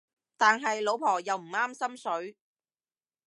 [0.35, 2.35] 但係老婆又唔啱心水